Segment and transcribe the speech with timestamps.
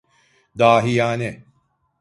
[0.59, 1.45] Dahiyane.